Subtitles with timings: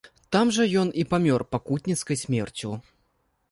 [0.35, 2.75] Там жа ён і памёр пакутніцкай смерцю.